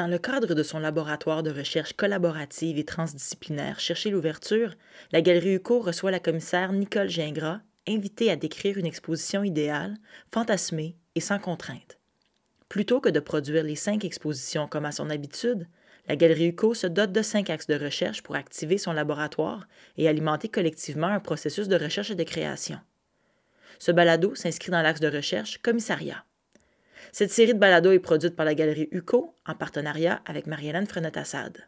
Dans 0.00 0.06
le 0.06 0.16
cadre 0.16 0.54
de 0.54 0.62
son 0.62 0.78
laboratoire 0.78 1.42
de 1.42 1.50
recherche 1.50 1.92
collaborative 1.92 2.78
et 2.78 2.86
transdisciplinaire 2.86 3.80
Chercher 3.80 4.08
l'ouverture, 4.08 4.72
la 5.12 5.20
Galerie 5.20 5.56
UCO 5.56 5.80
reçoit 5.80 6.10
la 6.10 6.20
commissaire 6.20 6.72
Nicole 6.72 7.10
Gingras, 7.10 7.60
invitée 7.86 8.30
à 8.30 8.36
décrire 8.36 8.78
une 8.78 8.86
exposition 8.86 9.44
idéale, 9.44 9.98
fantasmée 10.32 10.96
et 11.16 11.20
sans 11.20 11.38
contrainte. 11.38 11.98
Plutôt 12.70 13.02
que 13.02 13.10
de 13.10 13.20
produire 13.20 13.62
les 13.62 13.76
cinq 13.76 14.06
expositions 14.06 14.66
comme 14.66 14.86
à 14.86 14.92
son 14.92 15.10
habitude, 15.10 15.68
la 16.08 16.16
Galerie 16.16 16.46
UCO 16.46 16.72
se 16.72 16.86
dote 16.86 17.12
de 17.12 17.20
cinq 17.20 17.50
axes 17.50 17.66
de 17.66 17.78
recherche 17.78 18.22
pour 18.22 18.36
activer 18.36 18.78
son 18.78 18.94
laboratoire 18.94 19.68
et 19.98 20.08
alimenter 20.08 20.48
collectivement 20.48 21.08
un 21.08 21.20
processus 21.20 21.68
de 21.68 21.76
recherche 21.76 22.10
et 22.10 22.14
de 22.14 22.24
création. 22.24 22.78
Ce 23.78 23.92
balado 23.92 24.34
s'inscrit 24.34 24.70
dans 24.70 24.80
l'axe 24.80 25.00
de 25.00 25.14
recherche 25.14 25.58
Commissariat. 25.58 26.24
Cette 27.12 27.32
série 27.32 27.54
de 27.54 27.58
balados 27.58 27.92
est 27.92 27.98
produite 27.98 28.36
par 28.36 28.46
la 28.46 28.54
Galerie 28.54 28.88
UCO 28.92 29.34
en 29.44 29.54
partenariat 29.54 30.22
avec 30.26 30.46
Marie-Hélène 30.46 30.86
Frenette-Assad. 30.86 31.58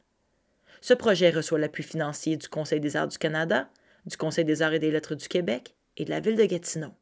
Ce 0.81 0.95
projet 0.95 1.31
reçoit 1.31 1.59
l'appui 1.59 1.83
financier 1.83 2.37
du 2.37 2.49
Conseil 2.49 2.81
des 2.81 2.97
arts 2.97 3.09
du 3.09 3.19
Canada, 3.19 3.69
du 4.07 4.17
Conseil 4.17 4.45
des 4.45 4.63
arts 4.63 4.75
et 4.75 4.79
des 4.79 4.91
lettres 4.91 5.15
du 5.15 5.29
Québec 5.29 5.75
et 5.97 6.05
de 6.05 6.11
la 6.11 6.21
ville 6.21 6.37
de 6.37 6.45
Gatineau. 6.45 6.93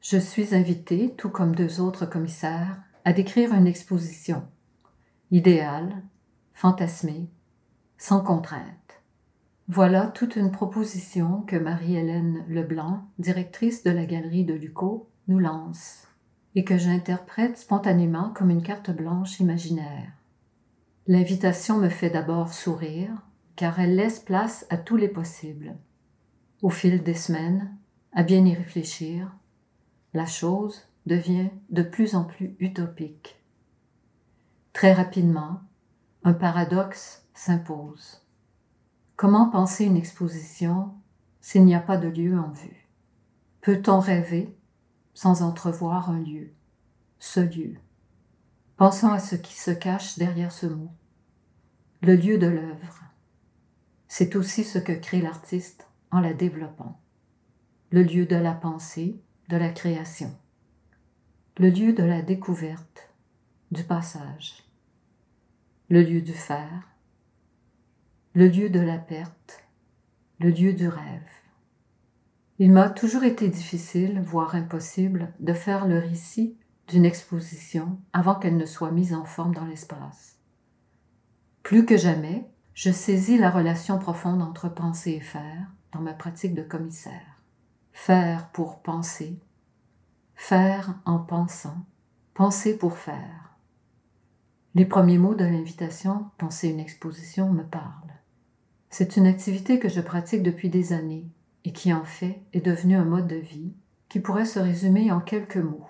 Je 0.00 0.18
suis 0.18 0.54
invitée, 0.54 1.14
tout 1.16 1.30
comme 1.30 1.54
deux 1.54 1.80
autres 1.80 2.06
commissaires, 2.06 2.80
à 3.04 3.12
décrire 3.12 3.52
une 3.52 3.66
exposition 3.66 4.44
idéale, 5.30 6.02
fantasmée, 6.54 7.28
sans 7.98 8.20
contrainte. 8.20 9.02
Voilà 9.68 10.06
toute 10.06 10.36
une 10.36 10.52
proposition 10.52 11.42
que 11.42 11.56
Marie-Hélène 11.56 12.44
Leblanc, 12.48 13.08
directrice 13.18 13.82
de 13.82 13.90
la 13.90 14.06
galerie 14.06 14.44
de 14.44 14.54
Luco, 14.54 15.10
nous 15.26 15.40
lance 15.40 16.05
et 16.56 16.64
que 16.64 16.78
j'interprète 16.78 17.58
spontanément 17.58 18.30
comme 18.30 18.50
une 18.50 18.62
carte 18.62 18.90
blanche 18.90 19.40
imaginaire. 19.40 20.10
L'invitation 21.06 21.76
me 21.76 21.90
fait 21.90 22.08
d'abord 22.08 22.52
sourire, 22.52 23.12
car 23.56 23.78
elle 23.78 23.94
laisse 23.94 24.18
place 24.18 24.66
à 24.70 24.78
tous 24.78 24.96
les 24.96 25.08
possibles. 25.08 25.76
Au 26.62 26.70
fil 26.70 27.02
des 27.02 27.14
semaines, 27.14 27.76
à 28.12 28.22
bien 28.22 28.44
y 28.44 28.54
réfléchir, 28.54 29.30
la 30.14 30.24
chose 30.24 30.88
devient 31.04 31.50
de 31.68 31.82
plus 31.82 32.14
en 32.14 32.24
plus 32.24 32.56
utopique. 32.58 33.36
Très 34.72 34.94
rapidement, 34.94 35.60
un 36.24 36.32
paradoxe 36.32 37.26
s'impose. 37.34 38.22
Comment 39.14 39.50
penser 39.50 39.84
une 39.84 39.96
exposition 39.96 40.94
s'il 41.42 41.66
n'y 41.66 41.74
a 41.74 41.80
pas 41.80 41.98
de 41.98 42.08
lieu 42.08 42.38
en 42.38 42.50
vue? 42.50 42.88
Peut-on 43.60 44.00
rêver 44.00 44.56
sans 45.16 45.40
entrevoir 45.40 46.10
un 46.10 46.20
lieu, 46.20 46.52
ce 47.18 47.40
lieu. 47.40 47.76
Pensons 48.76 49.10
à 49.10 49.18
ce 49.18 49.34
qui 49.34 49.54
se 49.54 49.70
cache 49.70 50.18
derrière 50.18 50.52
ce 50.52 50.66
mot. 50.66 50.90
Le 52.02 52.14
lieu 52.14 52.36
de 52.36 52.46
l'œuvre. 52.46 53.02
C'est 54.08 54.36
aussi 54.36 54.62
ce 54.62 54.78
que 54.78 54.92
crée 54.92 55.22
l'artiste 55.22 55.88
en 56.10 56.20
la 56.20 56.34
développant. 56.34 57.00
Le 57.90 58.02
lieu 58.02 58.26
de 58.26 58.36
la 58.36 58.52
pensée, 58.52 59.18
de 59.48 59.56
la 59.56 59.70
création. 59.70 60.36
Le 61.56 61.70
lieu 61.70 61.94
de 61.94 62.04
la 62.04 62.20
découverte, 62.20 63.08
du 63.70 63.84
passage. 63.84 64.64
Le 65.88 66.02
lieu 66.02 66.20
du 66.20 66.34
faire. 66.34 66.90
Le 68.34 68.48
lieu 68.48 68.68
de 68.68 68.80
la 68.80 68.98
perte. 68.98 69.64
Le 70.40 70.50
lieu 70.50 70.74
du 70.74 70.88
rêve. 70.88 71.30
Il 72.58 72.72
m'a 72.72 72.88
toujours 72.88 73.24
été 73.24 73.48
difficile, 73.48 74.22
voire 74.24 74.54
impossible, 74.54 75.34
de 75.40 75.52
faire 75.52 75.86
le 75.86 75.98
récit 75.98 76.56
d'une 76.88 77.04
exposition 77.04 77.98
avant 78.14 78.34
qu'elle 78.34 78.56
ne 78.56 78.64
soit 78.64 78.90
mise 78.90 79.12
en 79.12 79.24
forme 79.24 79.54
dans 79.54 79.66
l'espace. 79.66 80.38
Plus 81.62 81.84
que 81.84 81.98
jamais, 81.98 82.48
je 82.72 82.90
saisis 82.90 83.36
la 83.36 83.50
relation 83.50 83.98
profonde 83.98 84.40
entre 84.40 84.68
penser 84.68 85.12
et 85.12 85.20
faire 85.20 85.66
dans 85.92 86.00
ma 86.00 86.14
pratique 86.14 86.54
de 86.54 86.62
commissaire. 86.62 87.42
Faire 87.92 88.48
pour 88.50 88.80
penser, 88.80 89.38
faire 90.34 90.94
en 91.04 91.18
pensant, 91.18 91.84
penser 92.34 92.78
pour 92.78 92.96
faire. 92.96 93.58
Les 94.74 94.84
premiers 94.84 95.18
mots 95.18 95.34
de 95.34 95.44
l'invitation 95.44 96.30
Penser 96.38 96.68
une 96.68 96.80
exposition 96.80 97.50
me 97.50 97.64
parlent. 97.64 98.14
C'est 98.90 99.16
une 99.16 99.26
activité 99.26 99.78
que 99.78 99.88
je 99.88 100.00
pratique 100.00 100.42
depuis 100.42 100.68
des 100.68 100.92
années 100.92 101.26
et 101.66 101.72
qui 101.72 101.92
en 101.92 102.04
fait 102.04 102.40
est 102.52 102.60
devenu 102.60 102.94
un 102.94 103.04
mode 103.04 103.26
de 103.26 103.34
vie 103.34 103.74
qui 104.08 104.20
pourrait 104.20 104.44
se 104.44 104.60
résumer 104.60 105.10
en 105.10 105.20
quelques 105.20 105.56
mots. 105.56 105.88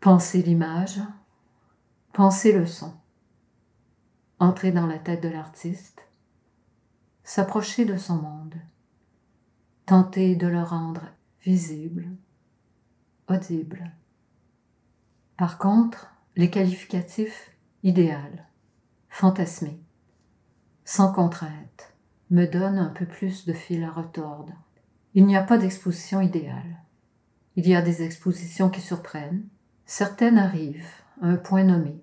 Penser 0.00 0.42
l'image, 0.42 1.00
penser 2.14 2.50
le 2.50 2.64
son, 2.64 2.94
entrer 4.38 4.72
dans 4.72 4.86
la 4.86 4.98
tête 4.98 5.22
de 5.22 5.28
l'artiste, 5.28 6.08
s'approcher 7.24 7.84
de 7.84 7.98
son 7.98 8.16
monde, 8.16 8.54
tenter 9.84 10.34
de 10.34 10.46
le 10.46 10.62
rendre 10.62 11.02
visible, 11.42 12.08
audible. 13.28 13.92
Par 15.36 15.58
contre, 15.58 16.10
les 16.36 16.48
qualificatifs 16.48 17.50
idéal, 17.82 18.48
fantasmé, 19.10 19.78
sans 20.86 21.12
contrainte, 21.12 21.92
me 22.30 22.46
donnent 22.46 22.78
un 22.78 22.88
peu 22.88 23.04
plus 23.04 23.44
de 23.44 23.52
fil 23.52 23.84
à 23.84 23.90
retordre. 23.90 24.54
Il 25.14 25.26
n'y 25.26 25.36
a 25.36 25.42
pas 25.42 25.58
d'exposition 25.58 26.20
idéale. 26.20 26.82
Il 27.56 27.68
y 27.68 27.74
a 27.74 27.82
des 27.82 28.02
expositions 28.02 28.70
qui 28.70 28.80
surprennent. 28.80 29.46
Certaines 29.84 30.38
arrivent 30.38 30.88
à 31.20 31.26
un 31.26 31.36
point 31.36 31.64
nommé. 31.64 32.02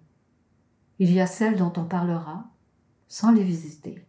Il 1.00 1.12
y 1.12 1.20
a 1.20 1.26
celles 1.26 1.58
dont 1.58 1.74
on 1.78 1.86
parlera 1.86 2.46
sans 3.08 3.32
les 3.32 3.44
visiter. 3.44 4.06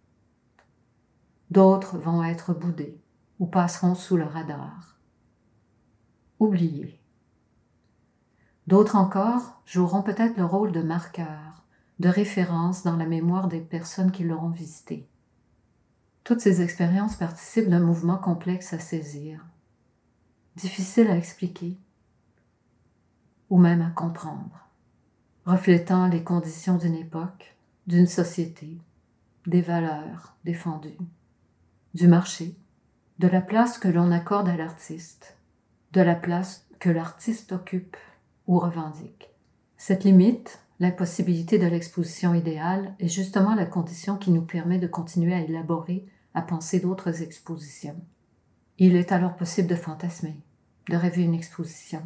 D'autres 1.51 1.99
vont 1.99 2.23
être 2.23 2.53
boudées 2.53 3.01
ou 3.39 3.47
passeront 3.47 3.95
sous 3.95 4.17
le 4.17 4.25
radar. 4.25 5.01
Oubliées. 6.39 7.01
D'autres 8.67 8.97
encore 8.97 9.63
joueront 9.65 10.03
peut-être 10.03 10.37
le 10.37 10.45
rôle 10.45 10.73
de 10.73 10.83
marqueur, 10.83 11.65
de 11.99 12.09
référence 12.09 12.85
dans 12.85 12.97
la 12.97 13.07
mémoire 13.07 13.49
des 13.49 13.61
personnes 13.61 14.13
qui 14.13 14.23
l'auront 14.25 14.51
visité. 14.51 15.10
Toutes 16.25 16.41
ces 16.41 16.63
expériences 16.63 17.17
participent 17.17 17.69
d'un 17.69 17.81
mouvement 17.81 18.19
complexe 18.19 18.73
à 18.73 18.79
saisir, 18.79 19.45
difficile 20.57 21.09
à 21.09 21.17
expliquer 21.17 21.77
ou 23.49 23.59
même 23.59 23.83
à 23.83 23.91
comprendre, 23.91 24.69
reflétant 25.45 26.07
les 26.07 26.23
conditions 26.23 26.77
d'une 26.77 26.95
époque, 26.95 27.57
d'une 27.87 28.07
société, 28.07 28.79
des 29.47 29.63
valeurs 29.63 30.37
défendues, 30.45 30.99
du 31.95 32.07
marché, 32.07 32.55
de 33.19 33.27
la 33.27 33.41
place 33.41 33.79
que 33.79 33.89
l'on 33.89 34.13
accorde 34.13 34.49
à 34.49 34.57
l'artiste, 34.57 35.37
de 35.93 36.01
la 36.01 36.15
place 36.15 36.67
que 36.79 36.91
l'artiste 36.91 37.53
occupe 37.53 37.97
ou 38.47 38.59
revendique. 38.59 39.31
Cette 39.77 40.05
limite, 40.05 40.61
l'impossibilité 40.81 41.59
de 41.59 41.67
l'exposition 41.67 42.35
idéale, 42.35 42.95
est 42.99 43.09
justement 43.09 43.55
la 43.55 43.67
condition 43.67 44.17
qui 44.17 44.31
nous 44.31 44.43
permet 44.43 44.79
de 44.79 44.87
continuer 44.87 45.35
à 45.35 45.43
élaborer 45.43 46.07
à 46.33 46.41
penser 46.43 46.81
d'autres 46.81 47.23
expositions. 47.23 48.01
Il 48.79 48.97
est 48.97 49.13
alors 49.13 49.37
possible 49.37 49.69
de 49.69 49.75
fantasmer, 49.75 50.41
de 50.89 50.97
rêver 50.97 51.23
une 51.23 51.35
exposition. 51.35 52.03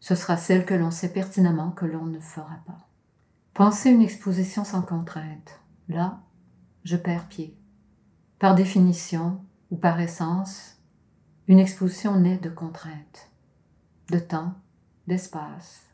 Ce 0.00 0.14
sera 0.14 0.38
celle 0.38 0.64
que 0.64 0.72
l'on 0.72 0.90
sait 0.90 1.12
pertinemment 1.12 1.72
que 1.72 1.84
l'on 1.84 2.06
ne 2.06 2.20
fera 2.20 2.58
pas. 2.66 2.88
Penser 3.52 3.90
une 3.90 4.00
exposition 4.00 4.64
sans 4.64 4.80
contrainte, 4.80 5.60
là, 5.88 6.22
je 6.84 6.96
perds 6.96 7.28
pied. 7.28 7.54
Par 8.38 8.54
définition 8.54 9.44
ou 9.70 9.76
par 9.76 10.00
essence, 10.00 10.78
une 11.48 11.58
exposition 11.58 12.18
naît 12.18 12.38
de 12.38 12.48
contraintes, 12.48 13.30
de 14.08 14.18
temps, 14.18 14.54
d'espace, 15.06 15.89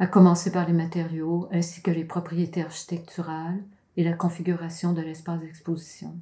à 0.00 0.08
commencer 0.08 0.50
par 0.50 0.66
les 0.66 0.72
matériaux 0.72 1.48
ainsi 1.52 1.80
que 1.82 1.92
les 1.92 2.04
propriétés 2.04 2.62
architecturales, 2.62 3.62
et 3.96 4.04
la 4.04 4.12
configuration 4.12 4.92
de 4.92 5.02
l'espace 5.02 5.40
d'exposition. 5.40 6.18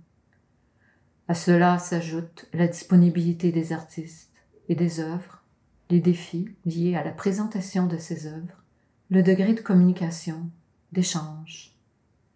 À 1.28 1.34
cela 1.34 1.78
s'ajoute 1.78 2.46
la 2.52 2.66
disponibilité 2.66 3.52
des 3.52 3.72
artistes 3.72 4.32
et 4.68 4.74
des 4.74 5.00
œuvres, 5.00 5.44
les 5.90 6.00
défis 6.00 6.48
liés 6.64 6.96
à 6.96 7.04
la 7.04 7.12
présentation 7.12 7.86
de 7.86 7.98
ces 7.98 8.26
œuvres, 8.26 8.64
le 9.10 9.22
degré 9.22 9.54
de 9.54 9.60
communication, 9.60 10.50
d'échange, 10.92 11.74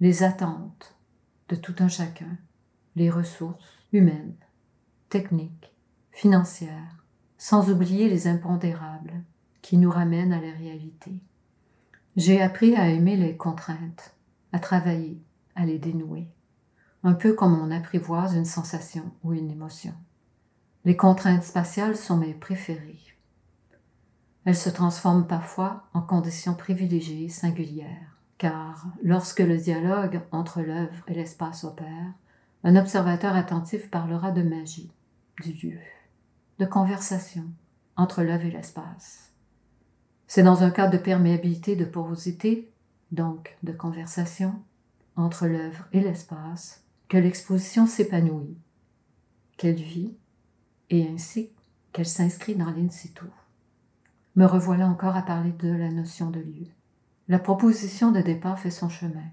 les 0.00 0.22
attentes 0.22 0.94
de 1.48 1.56
tout 1.56 1.74
un 1.80 1.88
chacun, 1.88 2.38
les 2.96 3.10
ressources 3.10 3.78
humaines, 3.92 4.36
techniques, 5.08 5.72
financières, 6.12 7.04
sans 7.36 7.70
oublier 7.70 8.08
les 8.08 8.28
impondérables 8.28 9.22
qui 9.60 9.76
nous 9.76 9.90
ramènent 9.90 10.32
à 10.32 10.40
la 10.40 10.52
réalité. 10.52 11.12
J'ai 12.14 12.42
appris 12.42 12.76
à 12.76 12.90
aimer 12.90 13.16
les 13.16 13.38
contraintes, 13.38 14.14
à 14.52 14.58
travailler, 14.58 15.18
à 15.54 15.64
les 15.64 15.78
dénouer, 15.78 16.28
un 17.02 17.14
peu 17.14 17.32
comme 17.32 17.58
on 17.58 17.70
apprivoise 17.70 18.34
une 18.34 18.44
sensation 18.44 19.10
ou 19.24 19.32
une 19.32 19.50
émotion. 19.50 19.94
Les 20.84 20.94
contraintes 20.94 21.42
spatiales 21.42 21.96
sont 21.96 22.18
mes 22.18 22.34
préférées. 22.34 23.00
Elle 24.44 24.56
se 24.56 24.68
transforme 24.68 25.26
parfois 25.26 25.84
en 25.94 26.02
condition 26.02 26.52
privilégiée 26.52 27.30
singulière, 27.30 28.18
car 28.36 28.88
lorsque 29.02 29.40
le 29.40 29.56
dialogue 29.56 30.20
entre 30.32 30.60
l'œuvre 30.60 31.02
et 31.08 31.14
l'espace 31.14 31.64
opère, 31.64 32.12
un 32.62 32.76
observateur 32.76 33.34
attentif 33.34 33.90
parlera 33.90 34.32
de 34.32 34.42
magie, 34.42 34.92
du 35.40 35.52
lieu, 35.52 35.80
de 36.58 36.66
conversation 36.66 37.44
entre 37.96 38.22
l'œuvre 38.22 38.44
et 38.44 38.50
l'espace. 38.50 39.31
C'est 40.34 40.42
dans 40.42 40.62
un 40.62 40.70
cadre 40.70 40.94
de 40.94 40.96
perméabilité, 40.96 41.76
de 41.76 41.84
porosité, 41.84 42.72
donc 43.10 43.54
de 43.62 43.70
conversation, 43.70 44.54
entre 45.14 45.46
l'œuvre 45.46 45.86
et 45.92 46.00
l'espace, 46.00 46.84
que 47.10 47.18
l'exposition 47.18 47.86
s'épanouit, 47.86 48.56
qu'elle 49.58 49.74
vit, 49.74 50.16
et 50.88 51.06
ainsi 51.06 51.50
qu'elle 51.92 52.06
s'inscrit 52.06 52.54
dans 52.54 52.70
l'in 52.70 52.88
situ. 52.88 53.26
Me 54.34 54.46
revoilà 54.46 54.88
encore 54.88 55.16
à 55.16 55.20
parler 55.20 55.52
de 55.52 55.68
la 55.68 55.90
notion 55.90 56.30
de 56.30 56.40
lieu. 56.40 56.68
La 57.28 57.38
proposition 57.38 58.10
de 58.10 58.22
départ 58.22 58.58
fait 58.58 58.70
son 58.70 58.88
chemin. 58.88 59.28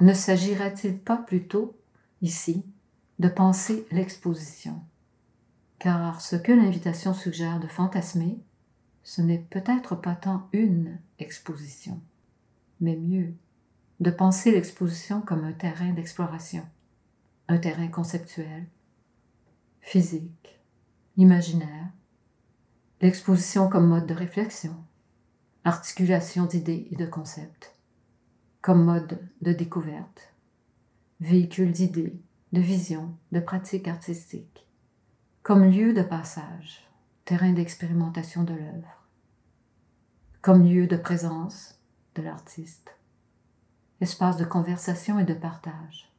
Ne 0.00 0.14
s'agirait-il 0.14 1.00
pas 1.00 1.18
plutôt, 1.18 1.76
ici, 2.22 2.64
de 3.18 3.28
penser 3.28 3.86
l'exposition? 3.90 4.80
Car 5.78 6.22
ce 6.22 6.36
que 6.36 6.52
l'invitation 6.52 7.12
suggère 7.12 7.60
de 7.60 7.66
fantasmer, 7.66 8.38
ce 9.04 9.20
n'est 9.20 9.46
peut-être 9.50 9.94
pas 9.94 10.14
tant 10.14 10.48
une 10.52 10.98
exposition, 11.18 12.00
mais 12.80 12.96
mieux, 12.96 13.34
de 14.00 14.10
penser 14.10 14.50
l'exposition 14.50 15.20
comme 15.20 15.44
un 15.44 15.52
terrain 15.52 15.92
d'exploration, 15.92 16.66
un 17.46 17.58
terrain 17.58 17.88
conceptuel, 17.88 18.66
physique, 19.82 20.58
imaginaire, 21.18 21.90
l'exposition 23.02 23.68
comme 23.68 23.86
mode 23.86 24.06
de 24.06 24.14
réflexion, 24.14 24.74
articulation 25.64 26.46
d'idées 26.46 26.88
et 26.90 26.96
de 26.96 27.06
concepts, 27.06 27.76
comme 28.62 28.84
mode 28.84 29.20
de 29.42 29.52
découverte, 29.52 30.32
véhicule 31.20 31.72
d'idées, 31.72 32.18
de 32.52 32.60
visions, 32.60 33.14
de 33.32 33.40
pratiques 33.40 33.88
artistiques, 33.88 34.66
comme 35.42 35.70
lieu 35.70 35.92
de 35.92 36.02
passage, 36.02 36.88
terrain 37.24 37.52
d'expérimentation 37.52 38.44
de 38.44 38.52
l'œuvre, 38.52 39.06
comme 40.42 40.64
lieu 40.64 40.86
de 40.86 40.96
présence 40.96 41.80
de 42.14 42.22
l'artiste, 42.22 42.94
espace 44.00 44.36
de 44.36 44.44
conversation 44.44 45.18
et 45.18 45.24
de 45.24 45.32
partage. 45.32 46.12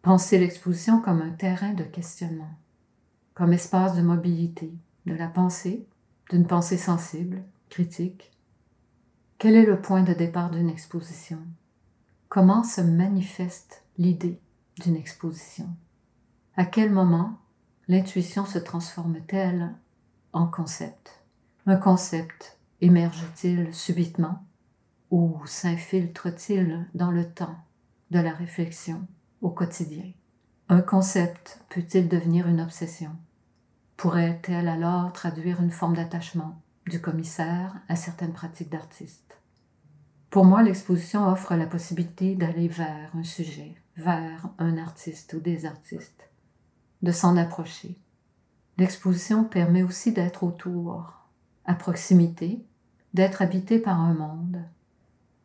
Penser 0.00 0.38
l'exposition 0.38 1.00
comme 1.00 1.20
un 1.20 1.32
terrain 1.32 1.74
de 1.74 1.84
questionnement, 1.84 2.54
comme 3.34 3.52
espace 3.52 3.94
de 3.94 4.02
mobilité 4.02 4.72
de 5.04 5.14
la 5.14 5.28
pensée, 5.28 5.86
d'une 6.30 6.46
pensée 6.46 6.78
sensible, 6.78 7.42
critique. 7.68 8.32
Quel 9.38 9.54
est 9.54 9.66
le 9.66 9.80
point 9.80 10.02
de 10.02 10.14
départ 10.14 10.50
d'une 10.50 10.70
exposition? 10.70 11.40
Comment 12.30 12.64
se 12.64 12.80
manifeste 12.80 13.84
l'idée 13.98 14.40
d'une 14.80 14.96
exposition? 14.96 15.68
À 16.56 16.64
quel 16.64 16.90
moment 16.90 17.38
l'intuition 17.88 18.46
se 18.46 18.58
transforme-t-elle 18.58 19.74
en 20.32 20.46
concept. 20.46 21.22
Un 21.66 21.76
concept 21.76 22.58
émerge-t-il 22.80 23.72
subitement 23.74 24.44
ou 25.10 25.40
s'infiltre-t-il 25.44 26.88
dans 26.94 27.10
le 27.10 27.28
temps 27.28 27.56
de 28.10 28.18
la 28.18 28.32
réflexion 28.32 29.06
au 29.42 29.50
quotidien? 29.50 30.10
Un 30.68 30.80
concept 30.80 31.60
peut-il 31.68 32.08
devenir 32.08 32.48
une 32.48 32.60
obsession? 32.60 33.10
Pourrait-elle 33.96 34.68
alors 34.68 35.12
traduire 35.12 35.62
une 35.62 35.70
forme 35.70 35.96
d'attachement 35.96 36.60
du 36.86 37.00
commissaire 37.00 37.76
à 37.88 37.94
certaines 37.94 38.32
pratiques 38.32 38.70
d'artiste? 38.70 39.38
Pour 40.30 40.46
moi, 40.46 40.62
l'exposition 40.62 41.28
offre 41.28 41.54
la 41.54 41.66
possibilité 41.66 42.34
d'aller 42.34 42.68
vers 42.68 43.14
un 43.14 43.22
sujet, 43.22 43.74
vers 43.96 44.48
un 44.58 44.78
artiste 44.78 45.34
ou 45.34 45.40
des 45.40 45.66
artistes, 45.66 46.30
de 47.02 47.12
s'en 47.12 47.36
approcher. 47.36 47.98
L'exposition 48.78 49.44
permet 49.44 49.82
aussi 49.82 50.12
d'être 50.12 50.44
autour, 50.44 51.12
à 51.64 51.74
proximité, 51.74 52.64
d'être 53.14 53.42
habité 53.42 53.78
par 53.78 54.00
un 54.00 54.14
monde, 54.14 54.62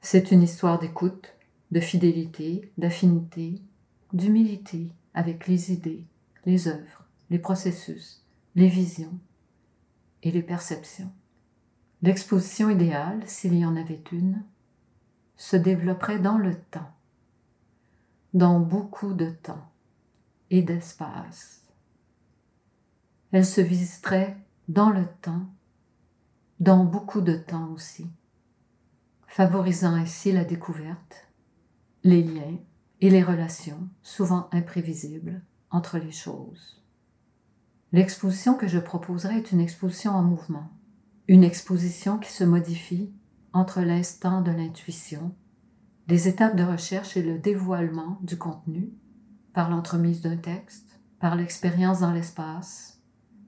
c'est 0.01 0.31
une 0.31 0.41
histoire 0.41 0.79
d'écoute, 0.79 1.33
de 1.71 1.81
fidélité, 1.81 2.71
d'affinité, 2.77 3.61
d'humilité 4.13 4.89
avec 5.13 5.47
les 5.47 5.73
idées, 5.73 6.05
les 6.45 6.69
œuvres, 6.69 7.03
les 7.29 7.39
processus, 7.39 8.23
les 8.55 8.69
visions 8.69 9.19
et 10.23 10.31
les 10.31 10.43
perceptions. 10.43 11.11
L'exposition 12.01 12.69
idéale, 12.69 13.21
s'il 13.25 13.55
y 13.55 13.65
en 13.65 13.75
avait 13.75 14.03
une, 14.13 14.43
se 15.35 15.57
développerait 15.57 16.19
dans 16.19 16.37
le 16.37 16.55
temps, 16.55 16.91
dans 18.33 18.59
beaucoup 18.61 19.13
de 19.13 19.29
temps 19.29 19.69
et 20.51 20.61
d'espace. 20.61 21.66
Elle 23.31 23.45
se 23.45 23.61
visiterait 23.61 24.37
dans 24.67 24.89
le 24.89 25.05
temps, 25.21 25.45
dans 26.59 26.83
beaucoup 26.83 27.21
de 27.21 27.35
temps 27.35 27.71
aussi 27.73 28.07
favorisant 29.37 29.93
ainsi 29.93 30.31
la 30.31 30.43
découverte, 30.43 31.27
les 32.03 32.23
liens 32.23 32.57
et 33.01 33.11
les 33.11 33.21
relations, 33.21 33.87
souvent 34.01 34.49
imprévisibles, 34.51 35.43
entre 35.69 35.99
les 35.99 36.11
choses. 36.11 36.81
L'exposition 37.91 38.55
que 38.55 38.67
je 38.67 38.79
proposerai 38.79 39.37
est 39.37 39.51
une 39.51 39.59
exposition 39.59 40.11
en 40.11 40.23
mouvement, 40.23 40.71
une 41.27 41.43
exposition 41.43 42.17
qui 42.17 42.31
se 42.31 42.43
modifie 42.43 43.13
entre 43.53 43.81
l'instant 43.81 44.41
de 44.41 44.49
l'intuition, 44.49 45.35
les 46.07 46.27
étapes 46.27 46.55
de 46.55 46.63
recherche 46.63 47.15
et 47.15 47.21
le 47.21 47.37
dévoilement 47.37 48.17
du 48.21 48.37
contenu, 48.37 48.89
par 49.53 49.69
l'entremise 49.69 50.21
d'un 50.21 50.37
texte, 50.37 50.99
par 51.19 51.35
l'expérience 51.35 51.99
dans 51.99 52.11
l'espace, 52.11 52.96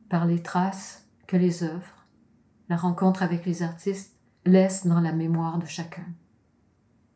par 0.10 0.26
les 0.26 0.42
traces 0.42 1.08
que 1.28 1.38
les 1.38 1.64
œuvres, 1.64 2.06
la 2.68 2.76
rencontre 2.78 3.24
avec 3.24 3.46
les 3.46 3.64
artistes 3.64 4.16
laisse 4.46 4.86
dans 4.86 5.00
la 5.00 5.14
mémoire 5.14 5.60
de 5.60 5.66
chacun 5.66 6.06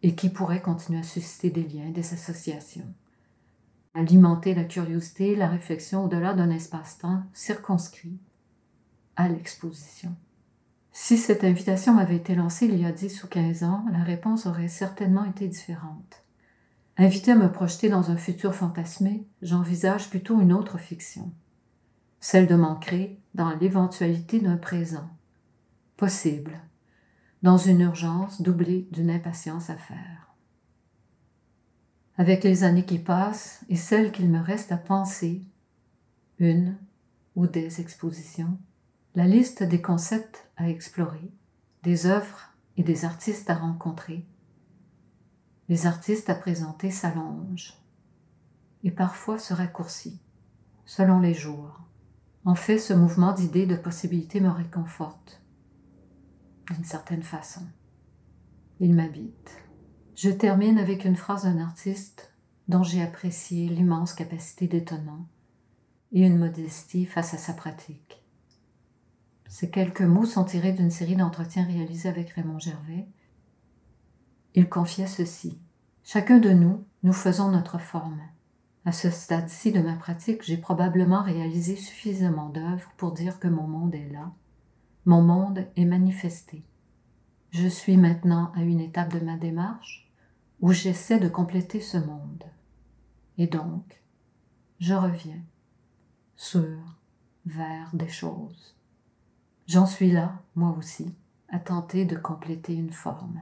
et 0.02 0.16
qui 0.16 0.30
pourrait 0.30 0.62
continuer 0.62 1.00
à 1.00 1.04
susciter 1.04 1.50
des 1.50 1.64
liens, 1.64 1.90
des 1.90 2.14
associations, 2.14 2.94
alimenter 3.94 4.54
la 4.54 4.66
curiosité, 4.66 5.36
la 5.36 5.48
réflexion 5.48 6.06
au-delà 6.06 6.34
d'un 6.34 6.50
espace-temps 6.50 7.24
circonscrit 7.34 8.20
à 9.16 9.28
l'exposition. 9.28 10.16
Si 10.92 11.18
cette 11.18 11.44
invitation 11.44 11.94
m'avait 11.94 12.18
été 12.18 12.36
lancée 12.36 12.68
il 12.68 12.80
y 12.80 12.86
a 12.86 12.92
10 12.92 13.24
ou 13.24 13.28
15 13.28 13.64
ans, 13.64 13.86
la 13.92 14.04
réponse 14.04 14.46
aurait 14.46 14.68
certainement 14.68 15.26
été 15.26 15.48
différente. 15.48 16.24
Invité 16.98 17.32
à 17.32 17.36
me 17.36 17.52
projeter 17.52 17.90
dans 17.90 18.12
un 18.12 18.18
futur 18.18 18.54
fantasmé, 18.54 19.26
j'envisage 19.42 20.10
plutôt 20.10 20.40
une 20.40 20.54
autre 20.54 20.78
fiction, 20.78 21.32
celle 22.24 22.48
de 22.48 22.56
m'ancrer 22.56 23.20
dans 23.34 23.54
l'éventualité 23.54 24.40
d'un 24.40 24.56
présent, 24.56 25.10
possible, 25.98 26.58
dans 27.42 27.58
une 27.58 27.82
urgence 27.82 28.42
doublée 28.42 28.88
d'une 28.94 29.10
impatience 29.10 29.70
à 29.70 29.76
faire. 29.76 30.34
Avec 32.16 32.46
les 32.46 32.64
années 32.64 32.86
qui 32.86 32.98
passent 32.98 33.66
et 33.68 33.76
celles 33.76 34.14
qu'il 34.14 34.30
me 34.30 34.40
reste 34.40 34.72
à 34.72 34.78
penser, 34.78 35.44
une 36.40 36.78
ou 37.36 37.46
des 37.46 37.82
expositions, 37.82 38.58
la 39.16 39.28
liste 39.28 39.62
des 39.62 39.82
concepts 39.82 40.50
à 40.56 40.70
explorer, 40.70 41.30
des 41.84 42.06
œuvres 42.06 42.54
et 42.78 42.84
des 42.84 43.04
artistes 43.04 43.50
à 43.50 43.56
rencontrer, 43.56 44.26
les 45.68 45.88
artistes 45.88 46.30
à 46.30 46.36
présenter 46.36 46.90
s'allongent 46.90 47.78
et 48.86 48.92
parfois 48.92 49.40
se 49.40 49.54
raccourcit, 49.54 50.22
selon 50.86 51.20
les 51.20 51.34
jours. 51.34 51.82
En 52.46 52.56
fait, 52.56 52.78
ce 52.78 52.94
mouvement 52.94 53.32
d'idées 53.32 53.66
de 53.66 53.76
possibilités 53.76 54.42
me 54.42 54.50
réconforte 54.50 55.42
d'une 56.72 56.84
certaine 56.84 57.24
façon. 57.24 57.62
Il 58.80 58.94
m'habite. 58.94 59.52
Je 60.16 60.30
termine 60.30 60.78
avec 60.78 61.06
une 61.06 61.16
phrase 61.16 61.44
d'un 61.44 61.60
artiste 61.60 62.34
dont 62.68 62.84
j'ai 62.84 63.02
apprécié 63.02 63.68
l'immense 63.68 64.14
capacité 64.14 64.68
d'étonnement 64.68 65.26
et 66.12 66.26
une 66.26 66.38
modestie 66.38 67.06
face 67.06 67.34
à 67.34 67.38
sa 67.38 67.54
pratique. 67.54 68.24
Ces 69.48 69.70
quelques 69.70 70.02
mots 70.02 70.26
sont 70.26 70.44
tirés 70.46 70.74
d'une 70.74 70.92
série 70.92 71.16
d'entretiens 71.16 71.66
réalisés 71.66 72.10
avec 72.10 72.30
Raymond 72.32 72.60
Gervais. 72.60 73.08
Il 74.56 74.70
confiait 74.70 75.08
ceci. 75.08 75.60
Chacun 76.04 76.40
de 76.40 76.50
nous, 76.50 76.84
nous 77.04 77.14
faisons 77.14 77.52
notre 77.52 77.80
forme. 77.80 78.22
À 78.86 78.92
ce 78.92 79.10
stade-ci 79.10 79.72
de 79.72 79.80
ma 79.80 79.96
pratique, 79.96 80.44
j'ai 80.44 80.58
probablement 80.58 81.24
réalisé 81.24 81.76
suffisamment 81.76 82.50
d'œuvres 82.50 82.92
pour 82.98 83.14
dire 83.14 83.40
que 83.40 83.48
mon 83.48 83.68
monde 83.68 83.96
est 83.96 84.10
là, 84.10 84.32
mon 85.06 85.22
monde 85.22 85.68
est 85.76 85.86
manifesté. 85.86 86.64
Je 87.52 87.68
suis 87.68 87.98
maintenant 87.98 88.52
à 88.56 88.62
une 88.62 88.82
étape 88.82 89.14
de 89.14 89.24
ma 89.24 89.38
démarche 89.38 90.12
où 90.60 90.72
j'essaie 90.72 91.20
de 91.20 91.30
compléter 91.30 91.80
ce 91.82 91.98
monde. 91.98 92.44
Et 93.38 93.48
donc, 93.48 94.02
je 94.80 94.94
reviens 94.94 95.42
sur, 96.36 96.80
vers 97.46 97.90
des 97.94 98.10
choses. 98.10 98.76
J'en 99.68 99.86
suis 99.86 100.12
là, 100.12 100.42
moi 100.56 100.76
aussi, 100.78 101.14
à 101.50 101.60
tenter 101.60 102.06
de 102.06 102.16
compléter 102.16 102.74
une 102.74 102.92
forme. 102.92 103.42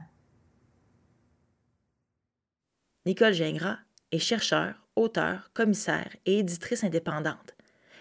Nicole 3.06 3.32
Gingras 3.32 3.78
est 4.12 4.18
chercheure, 4.18 4.81
auteure, 4.96 5.50
commissaire 5.54 6.10
et 6.26 6.38
éditrice 6.38 6.84
indépendante. 6.84 7.54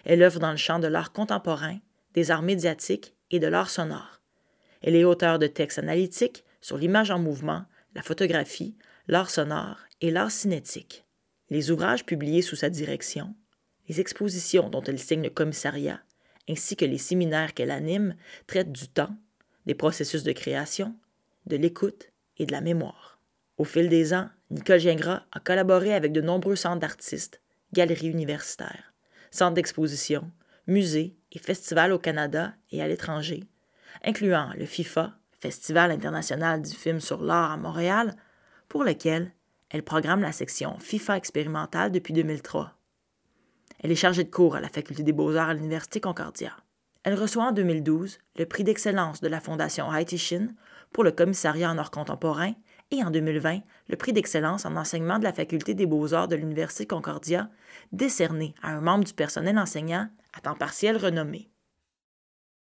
Elle 0.03 0.24
œuvre 0.24 0.39
dans 0.39 0.51
le 0.51 0.57
champ 0.57 0.79
de 0.79 0.88
l'art 0.88 1.12
contemporain, 1.12 1.77
des 2.13 2.31
arts 2.31 2.41
médiatiques 2.41 3.15
et 3.29 3.39
de 3.39 3.48
l'art 3.48 3.69
sonore. 3.69 4.21
Elle 4.81 4.95
est 4.95 5.03
auteure 5.03 5.39
de 5.39 5.48
textes 5.48 5.79
analytiques 5.79 6.43
sur 6.60 6.77
l'image 6.77 7.12
en 7.12 7.19
mouvement, 7.19 7.65
la 7.95 8.01
photographie, 8.01 8.75
l'art 9.07 9.29
sonore 9.29 9.77
et 10.01 10.12
l'art 10.12 10.31
cinétique. 10.31 11.05
Les 11.50 11.71
ouvrages 11.71 12.05
publiés 12.05 12.41
sous 12.41 12.55
sa 12.55 12.69
direction, 12.69 13.36
les 13.88 14.00
expositions 14.00 14.69
dont 14.69 14.81
elle 14.81 15.00
signe 15.00 15.24
le 15.24 15.29
commissariat, 15.29 16.01
ainsi 16.50 16.75
que 16.75 16.86
les 16.86 16.98
séminaires 16.98 17.53
qu'elle 17.53 17.71
anime 17.71 18.15
traitent 18.48 18.71
du 18.71 18.88
temps, 18.88 19.15
des 19.65 19.75
processus 19.75 20.24
de 20.24 20.31
création, 20.31 20.95
de 21.45 21.57
l'écoute 21.57 22.12
et 22.38 22.45
de 22.45 22.51
la 22.51 22.62
mémoire. 22.62 23.19
Au 23.57 23.63
fil 23.63 23.89
des 23.89 24.13
ans, 24.13 24.29
Nicole 24.51 24.79
Gingras 24.79 25.24
a 25.31 25.39
collaboré 25.39 25.93
avec 25.93 26.12
de 26.12 26.20
nombreux 26.20 26.58
centres 26.58 26.81
d'artistes, 26.81 27.41
galeries 27.72 28.10
universitaires, 28.10 28.93
centres 29.31 29.53
d'exposition, 29.53 30.29
musées 30.67 31.15
et 31.31 31.39
festivals 31.39 31.93
au 31.93 32.00
Canada 32.00 32.53
et 32.70 32.81
à 32.81 32.88
l'étranger, 32.89 33.46
incluant 34.03 34.51
le 34.58 34.65
FIFA, 34.65 35.13
Festival 35.39 35.89
international 35.89 36.62
du 36.62 36.75
film 36.75 37.00
sur 37.00 37.24
l'art 37.24 37.51
à 37.51 37.58
Montréal, 37.58 38.13
pour 38.67 38.84
lequel 38.84 39.31
elle 39.70 39.84
programme 39.84 40.22
la 40.22 40.34
section 40.34 40.77
FIFA 40.79 41.15
expérimentale 41.15 41.91
depuis 41.91 42.13
2003. 42.13 42.77
Elle 43.79 43.91
est 43.91 43.96
chargée 43.96 44.25
de 44.25 44.29
cours 44.29 44.58
à 44.58 44.62
la 44.62 44.67
Faculté 44.67 45.01
des 45.01 45.13
beaux-arts 45.13 45.50
à 45.50 45.53
l'Université 45.53 46.01
Concordia. 46.01 46.51
Elle 47.03 47.15
reçoit 47.15 47.46
en 47.46 47.51
2012 47.53 48.20
le 48.38 48.46
prix 48.46 48.65
d'excellence 48.65 49.22
de 49.22 49.29
la 49.29 49.39
Fondation 49.39 49.89
Haïti 49.89 50.17
Chine 50.17 50.53
pour 50.91 51.05
le 51.05 51.12
commissariat 51.12 51.72
en 51.72 51.77
art 51.77 51.89
contemporain 51.89 52.53
et 52.91 53.03
en 53.03 53.12
2020 53.12 53.60
le 53.89 53.95
prix 53.95 54.13
d'excellence 54.13 54.65
en 54.65 54.75
enseignement 54.75 55.19
de 55.19 55.24
la 55.24 55.33
Faculté 55.33 55.74
des 55.74 55.86
beaux-arts 55.86 56.27
de 56.27 56.36
l'Université 56.36 56.86
Concordia, 56.86 57.50
décerné 57.91 58.53
à 58.62 58.71
un 58.71 58.81
membre 58.81 59.05
du 59.05 59.13
personnel 59.13 59.57
enseignant 59.57 60.07
à 60.33 60.41
temps 60.41 60.55
partiel 60.55 60.98
renommé. 60.98 61.50